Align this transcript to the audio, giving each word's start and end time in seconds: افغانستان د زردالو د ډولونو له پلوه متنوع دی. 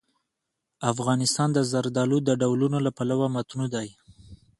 افغانستان 0.91 1.49
د 1.53 1.59
زردالو 1.71 2.17
د 2.23 2.29
ډولونو 2.41 2.77
له 2.85 2.91
پلوه 2.97 3.27
متنوع 3.35 3.67
دی. 3.75 3.87